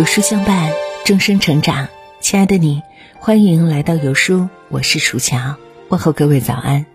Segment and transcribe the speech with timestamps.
[0.00, 0.72] 有书相伴，
[1.04, 1.86] 终生成长。
[2.22, 2.80] 亲爱的你，
[3.18, 5.56] 欢迎来到有书，我是楚乔，
[5.90, 6.86] 问候各位早安。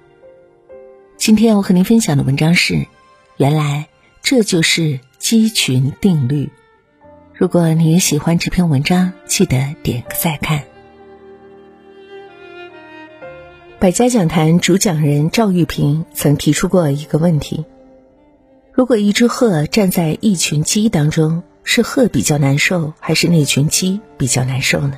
[1.16, 2.88] 今天我和您分享的文章是：
[3.38, 3.86] 原来
[4.23, 6.49] 这就是鸡群定律。
[7.36, 10.63] 如果你也喜欢这篇文章，记得点个再看。
[13.77, 17.66] 百家讲坛主讲人赵玉平曾提出过一个问题：
[18.73, 24.98] 如果一只鹤站在一群鸡当中，是鹤比较难受，还是那群鸡比较难受呢？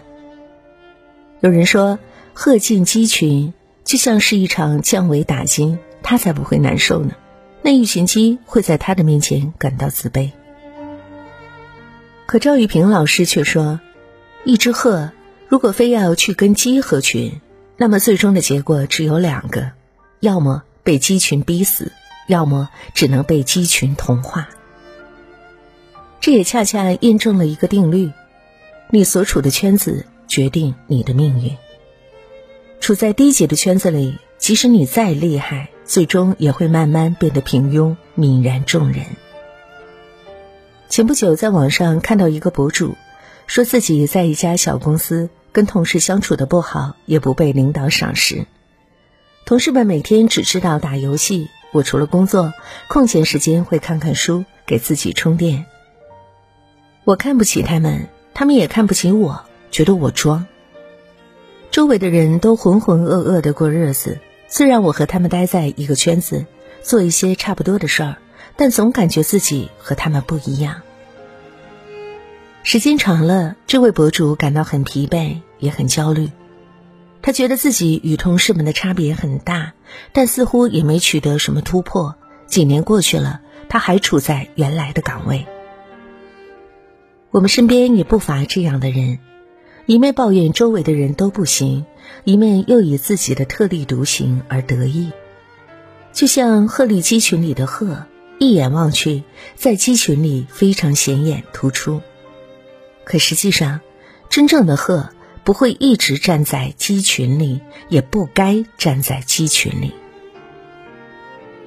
[1.40, 1.98] 有人说，
[2.34, 3.54] 鹤进鸡群
[3.84, 7.16] 就像是一场降维打击，它才不会难受呢。
[7.62, 10.32] 那一群鸡会在它的面前感到自卑。
[12.26, 13.80] 可赵玉平老师却说，
[14.44, 15.12] 一只鹤
[15.48, 17.40] 如果非要去跟鸡合群，
[17.78, 19.72] 那么最终的结果只有两个：
[20.20, 21.94] 要么被鸡群逼死，
[22.28, 24.50] 要么只能被鸡群同化。
[26.20, 28.12] 这也恰恰验证了一个定律：
[28.90, 31.56] 你所处的圈子决定你的命运。
[32.80, 39.06] 处在低级的圈子里，即使你再厉害，最终也会慢慢变得平庸，泯然众人。
[40.90, 42.96] 前不久在网上看到一个博主，
[43.46, 48.46] 说自己在一家小公司跟同事相处的不好，也不被领导赏识，
[49.46, 52.54] 同事们每天只知道打游戏，我除了工作，
[52.88, 55.66] 空闲时间会看看书，给自己充电。
[57.08, 60.46] 我看不起他们，他们也看不起我，觉得我装。
[61.72, 64.20] 周围的人都浑浑噩噩的过日子，
[64.50, 66.46] 虽然我和他们待在一个圈子，
[66.82, 68.18] 做一些差不多的事儿，
[68.58, 70.82] 但总感觉自己和他们不一样。
[72.64, 76.30] 时间长了，这位博主感到很疲惫，也很焦虑。
[77.22, 79.72] 他觉得自己与同事们的差别很大，
[80.12, 82.18] 但似乎也没取得什么突破。
[82.48, 83.40] 几年过去了，
[83.70, 85.48] 他还处在原来的岗位。
[87.30, 89.20] 我们身边也不乏这样的人，
[89.86, 91.86] 一面抱怨周围的人都不行，
[92.24, 95.12] 一面又以自己的特立独行而得意。
[96.14, 98.06] 就像鹤立鸡群里的鹤，
[98.40, 99.24] 一眼望去，
[99.56, 102.02] 在鸡群里非常显眼突出。
[103.04, 103.82] 可实际上，
[104.30, 105.10] 真正的鹤
[105.44, 107.60] 不会一直站在鸡群里，
[107.90, 109.92] 也不该站在鸡群里。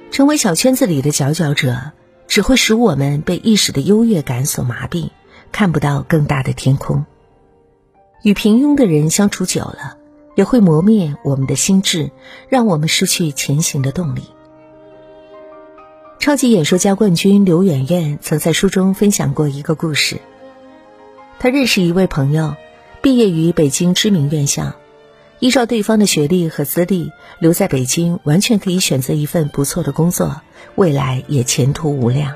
[0.09, 1.91] 成为小圈子里的佼佼者，
[2.27, 5.11] 只会使我们被一时的优越感所麻痹。
[5.51, 7.05] 看不到更大的天空。
[8.23, 9.97] 与平庸的人相处久了，
[10.35, 12.11] 也会磨灭我们的心智，
[12.49, 14.21] 让我们失去前行的动力。
[16.19, 20.19] 超级演说家冠军刘媛媛曾在书中分享过一个故事。
[21.39, 22.55] 她认识一位朋友，
[23.01, 24.73] 毕业于北京知名院校，
[25.39, 30.41] 依照对方的学历和资历，留在北京完全可以选择一份不错的工作，
[30.75, 32.35] 未来也前途无量。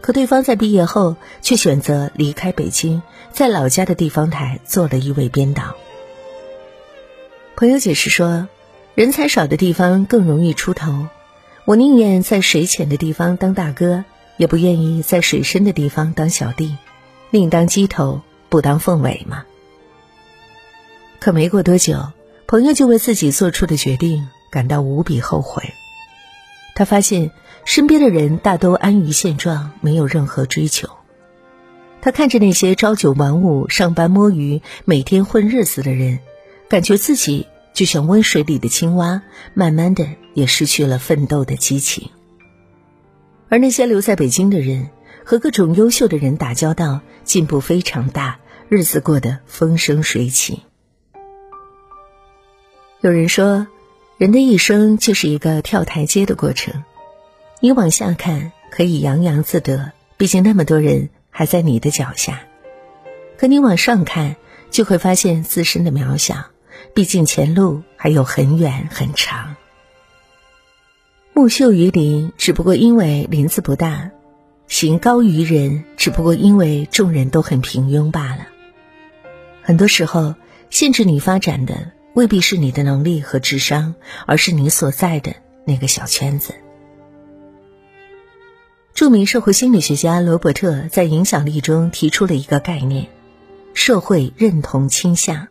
[0.00, 3.02] 可对方在毕业后却选择离开北京，
[3.32, 5.74] 在老家的地方台做了一位编导。
[7.56, 8.48] 朋友解释说，
[8.94, 11.06] 人才少的地方更容易出头，
[11.66, 14.04] 我宁愿在水浅的地方当大哥，
[14.38, 16.76] 也不愿意在水深的地方当小弟，
[17.30, 19.44] 宁当鸡头不当凤尾嘛。
[21.18, 22.12] 可没过多久，
[22.46, 25.62] 朋友就为自己做出的决定感到无比后悔。
[26.74, 27.30] 他发现
[27.64, 30.88] 身边的人大都安于现状，没有任何追求。
[32.00, 36.18] 他看着那些朝九晚五、上班摸鱼、每天混日子的人，
[36.68, 39.22] 感觉自己就像温水里的青蛙，
[39.54, 42.10] 慢慢的也失去了奋斗的激情。
[43.48, 44.90] 而那些留在北京的人，
[45.24, 48.38] 和各种优秀的人打交道，进步非常大，
[48.68, 50.62] 日子过得风生水起。
[53.00, 53.66] 有人说。
[54.18, 56.84] 人的一生就是一个跳台阶的过程，
[57.62, 62.32] 你往下看可以洋洋自得，毕竟那么多人还在你的脚下；
[63.36, 64.36] 可你往上看，
[64.70, 66.46] 就会发现自身的渺小，
[66.94, 69.56] 毕竟前路还有很远很长。
[71.34, 74.10] 木秀于林，只不过因为林子不大；
[74.66, 78.46] 行高于人，只不过因为众人都很平庸罢了。
[79.60, 80.34] 很多时候，
[80.70, 81.92] 限制你发展的。
[82.12, 83.94] 未必是你的能力和智商，
[84.26, 86.54] 而是你所在的那个小圈子。
[89.00, 93.06] 著名社会心理学家罗伯特在《影响力》中提出了一个概念：
[93.72, 95.48] 社会认同倾向。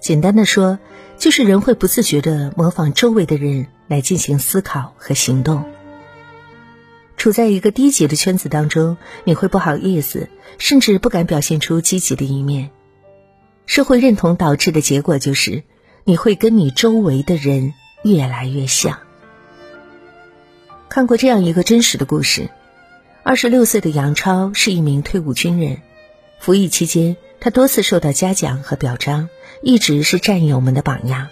[0.00, 0.80] 简单的说，
[1.16, 5.64] 就是人会不自觉的模仿周围的人来进行思考和行动。
[7.16, 10.28] 处在一个低级的圈子当中，你会不好意思，
[10.58, 12.70] 甚至不敢表现出积极的一面。
[13.66, 15.62] 社会认同导致的结果就是。
[16.02, 17.72] 你会跟你周围的人
[18.02, 18.98] 越来越像。
[20.88, 22.50] 看过这样一个真实的故事：
[23.26, 25.78] 二十六岁的杨超是一名退伍军人，
[26.40, 29.30] 服役期间，他多次受到嘉奖和表彰，
[29.62, 31.28] 一直是战友们的榜样。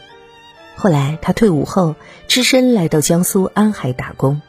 [0.74, 1.94] 后来他退伍后，
[2.28, 4.40] 只身来到江苏安海打工。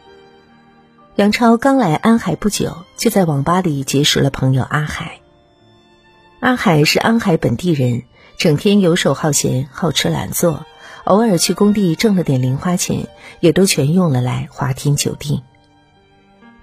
[1.17, 5.19] 杨超刚来安海不久，就在网吧里结识了朋友阿海。
[6.39, 8.03] 阿海是安海本地人，
[8.37, 10.65] 整天游手好闲，好吃懒做，
[11.03, 13.09] 偶尔去工地挣了点零花钱，
[13.41, 15.43] 也都全用了来花天酒地。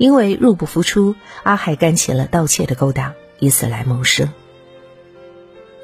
[0.01, 4.31] 因为入不敷出，阿海干起了盗窃的勾当，以此来谋生。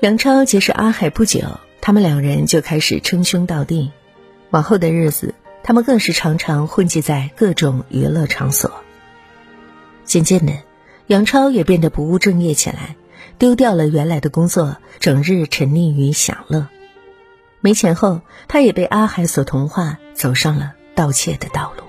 [0.00, 1.60] 杨超结识阿海不久。
[1.82, 3.92] 他们两人就开始称兄道弟，
[4.50, 8.72] 往后的日子，他们更是常常混迹在各种娱乐场所。
[10.06, 10.54] 渐渐的，
[11.08, 12.96] 杨超也变得不务正业起来，
[13.36, 16.68] 丢掉了原来的工作，整日沉溺于享乐。
[17.60, 21.86] 没钱后，他也被阿海所同化，走上了盗窃的道路。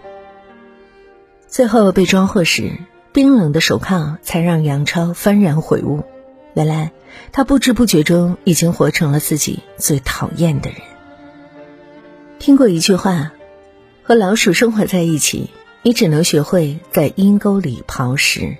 [1.47, 2.77] 最后被抓获时，
[3.13, 6.03] 冰冷的手铐才让杨超幡然悔悟。
[6.53, 6.91] 原来，
[7.31, 10.79] 他不知不觉中已经活成了自己最讨厌的人。
[12.39, 13.31] 听过一句话
[14.03, 15.51] ：“和老鼠生活在一起，
[15.83, 18.57] 你只能学会在阴沟里刨食。”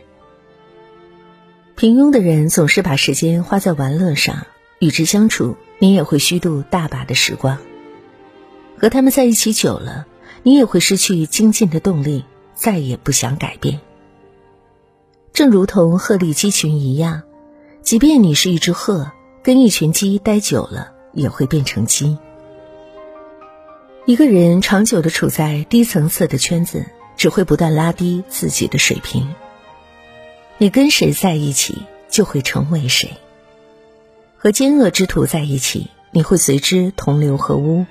[1.75, 4.47] 平庸的人总是把时间花在玩乐上，
[4.79, 7.57] 与之相处，你也会虚度大把的时光。
[8.77, 10.05] 和他们在一起久了，
[10.43, 12.25] 你也会失去精进的动力，
[12.57, 13.79] 再也不想改变。
[15.31, 17.21] 正如同鹤立鸡群一样。
[17.83, 19.11] 即便你是一只鹤，
[19.41, 22.17] 跟一群鸡待久了，也会变成鸡。
[24.05, 29.33] 一个人长久的处在低层次的圈子，只会不断拉低自己的水平。
[30.57, 33.11] 你跟谁在一起，就会成为谁。
[34.35, 37.85] 和奸恶之徒在一起，你会随之同流合污；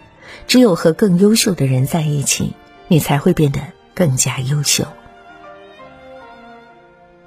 [0.46, 2.52] 只有和更优秀的人在一起，
[2.88, 3.60] 你才会变得
[3.96, 4.86] 更加优秀。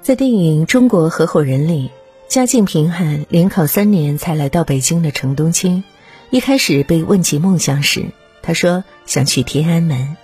[0.00, 1.90] 在电影《中国合伙人》里。
[2.30, 5.82] 家境贫寒，连考三年才来到北京的程冬青，
[6.30, 8.04] 一开始被问及梦想时，
[8.40, 10.16] 他说想去天安门。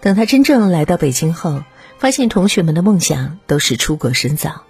[0.00, 1.64] 等他真正来到北京后，
[1.98, 4.62] 发现同学们的梦想都是出国深造，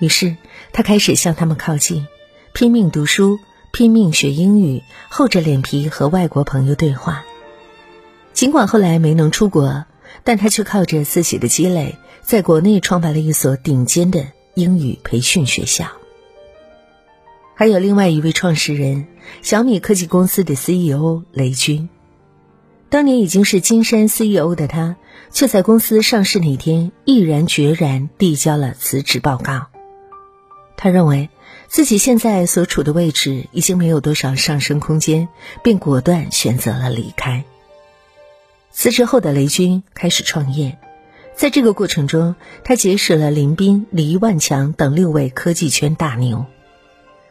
[0.00, 0.36] 于是
[0.70, 2.06] 他开始向他们靠近，
[2.52, 3.38] 拼命读书，
[3.72, 7.24] 拼命学英语，厚着脸皮和外国朋友对话。
[8.38, 9.84] 尽管后来没能出国，
[10.22, 14.28] 但他却靠着自己的积累，在国内创办了一所顶尖的。
[14.54, 15.86] 英语培训学校，
[17.56, 19.08] 还有另外一位创始人，
[19.42, 21.88] 小米科技公司的 CEO 雷军。
[22.88, 24.94] 当年已经是金山 CEO 的他，
[25.32, 29.66] 却在公司上市那天毅然决然递交了辞职报告。
[30.76, 31.28] 他认为
[31.66, 35.28] 自己现在所处的位置已经没有多少上升空间，
[35.64, 37.44] 便果断选择了离开。
[38.70, 40.78] 辞职后的雷军开始创业。
[41.34, 42.34] 在这个过程中，
[42.64, 46.46] 他结识了林斌、黎万强等六位科技圈大牛。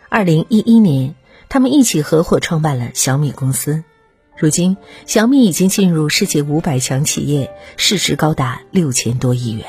[0.10, 1.16] 二零一一年，
[1.50, 3.84] 他们一起合伙创办了小米公司。
[4.38, 9.66] 如今，小米已经进入世界五百强企业，市值高达六千多亿元。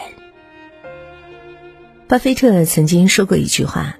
[2.07, 3.97] 巴菲特曾经说过一句话：“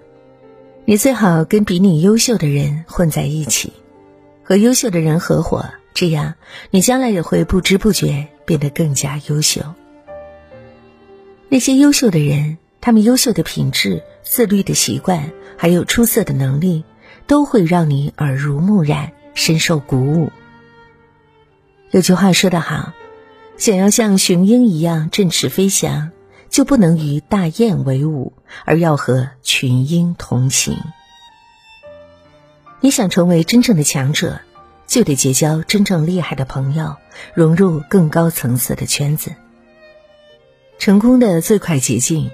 [0.87, 3.73] 你最好跟比你优秀的人混在一起，
[4.45, 5.67] 和优秀的人合伙，
[5.99, 6.35] 这样
[6.71, 9.63] 你将来也会不知不觉变得更加优秀。”
[11.51, 16.85] 那些优秀的人，他们优秀的品质、自律的习惯，还有出色的能力，
[17.27, 20.31] 都会让你耳濡目染，深受鼓舞。
[21.91, 22.93] 有句话说得好
[23.59, 26.13] ：“想要像雄鹰一样振翅飞翔，
[26.49, 28.35] 就不能与大雁为伍，
[28.65, 30.77] 而要和群鹰同行。”
[32.81, 34.41] 你想成为真正的强者，
[34.89, 36.97] 就得结交真正厉害的朋友，
[37.35, 39.33] 融入更高层次的圈子。
[40.79, 42.31] 成功的最快捷径，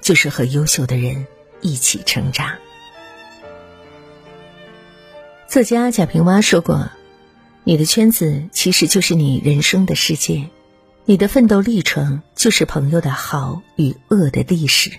[0.00, 1.26] 就是和优秀的人
[1.60, 2.56] 一起成长。
[5.46, 6.90] 作家贾平凹说过
[7.64, 10.48] ：“你的圈子其实就是你人生的世界，
[11.04, 14.90] 你的奋斗历程就是朋友的好与恶的历史。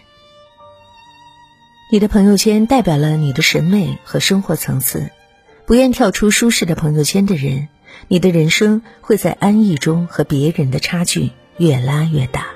[1.92, 5.10] 你的朋友圈代表了你的审美和生活层次。
[5.70, 7.68] 不愿跳出舒适的朋友圈的人，
[8.08, 12.48] 你的人生会在安逸中和别人的差距越拉越大。”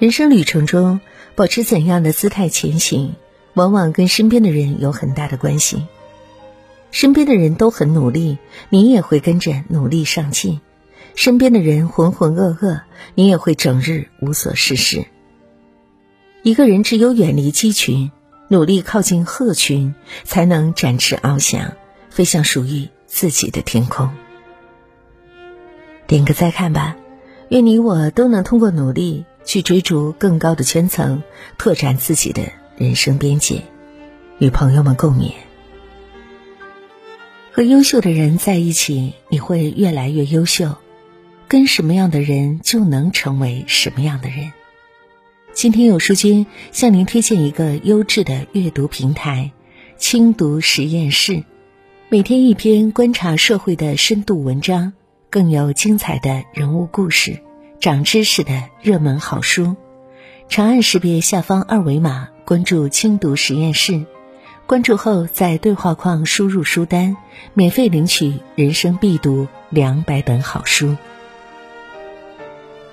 [0.00, 0.98] 人生旅程中，
[1.36, 3.14] 保持怎样的姿态前行，
[3.54, 5.86] 往往跟身边的人有很大的关系。
[6.90, 8.38] 身边的人都很努力，
[8.68, 10.58] 你也会跟着努力上进；
[11.14, 12.80] 身边的人浑浑噩噩，
[13.14, 15.04] 你也会整日无所事事。
[16.42, 18.10] 一个人只有远离鸡群，
[18.48, 21.72] 努力靠近鹤群，才能展翅翱翔，
[22.10, 24.10] 飞向属于自己的天空。
[26.06, 26.96] 点个再看吧，
[27.50, 29.24] 愿你我都能通过努力。
[29.44, 31.22] 去追逐更高的圈层，
[31.56, 32.42] 拓展自己的
[32.76, 33.62] 人生边界，
[34.38, 35.32] 与朋友们共勉。
[37.50, 40.76] 和优秀的人在一起，你会越来越优秀。
[41.48, 44.52] 跟什么样的人，就能成为什么样的人。
[45.58, 49.50] 今天有书君向您推荐一个优质的阅读平台——
[49.98, 51.42] 轻读实验室，
[52.08, 54.92] 每天一篇观察社会的深度文章，
[55.30, 57.40] 更有精彩的人物故事、
[57.80, 59.74] 长知识的热门好书。
[60.48, 64.06] 长按识别下方二维码，关注轻读实验室。
[64.64, 67.16] 关注后，在对话框输入书单，
[67.54, 70.96] 免费领取人生必读两百本好书。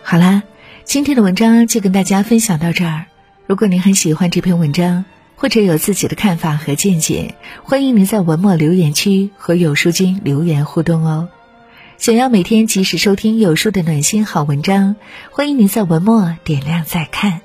[0.01, 0.41] 好啦，
[0.85, 3.07] 今天的文章就跟大家分享到这儿。
[3.47, 5.03] 如果您很喜欢这篇文章，
[5.35, 11.27] 或者有自己的看法和见解，欢迎您在文末留言区和有书君留言互动哦。
[11.97, 14.95] 想要每天及时收听有书的暖心好文章，
[15.31, 17.41] 欢迎您在文末点亮再看。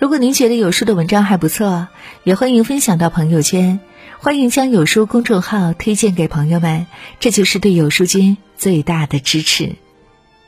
[0.00, 1.86] 如果您觉得有书的文章还不错，
[2.24, 3.78] 也欢迎分享到朋友圈，
[4.18, 6.86] 欢迎将有书公众号推荐给朋友们，
[7.20, 9.76] 这就是对有书君最大的支持。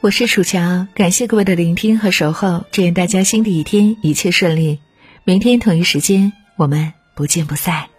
[0.00, 4.78] 我是楚乔，感谢各位的聆听和守候，祝愿大家新的一天一切顺利。
[5.24, 7.97] 明天同一时间，我们不见不散。